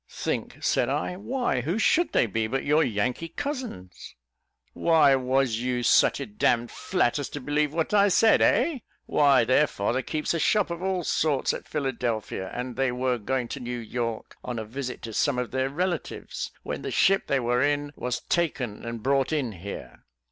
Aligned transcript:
"Think!" 0.09 0.57
said 0.63 0.89
I, 0.89 1.15
"why, 1.15 1.61
who 1.61 1.77
should 1.77 2.11
they 2.11 2.25
be 2.25 2.47
but 2.47 2.63
your 2.65 2.83
Yankee 2.83 3.27
cousins?" 3.27 4.15
"Why, 4.73 5.13
was 5.13 5.57
you 5.59 5.83
such 5.83 6.19
a 6.19 6.25
d 6.25 6.33
d 6.55 6.65
flat 6.69 7.19
as 7.19 7.29
to 7.29 7.39
believe 7.39 7.71
what 7.71 7.93
I 7.93 8.07
said, 8.07 8.41
eh? 8.41 8.79
Why, 9.05 9.43
their 9.43 9.67
father 9.67 10.01
keeps 10.01 10.33
a 10.33 10.39
shop 10.39 10.71
of 10.71 10.81
all 10.81 11.03
sorts 11.03 11.53
at 11.53 11.67
Philadelphia, 11.67 12.49
and 12.51 12.77
they 12.77 12.91
were 12.91 13.19
going 13.19 13.47
to 13.49 13.59
New 13.59 13.77
York, 13.77 14.35
on 14.43 14.57
a 14.57 14.65
visit 14.65 15.03
to 15.03 15.13
some 15.13 15.37
of 15.37 15.51
their 15.51 15.69
relatives, 15.69 16.49
when 16.63 16.81
the 16.81 16.89
ship 16.89 17.27
they 17.27 17.39
were 17.39 17.61
in 17.61 17.93
was 17.95 18.21
taken 18.21 18.83
and 18.83 19.03
brought 19.03 19.31
in 19.31 19.51
here." 19.51 19.99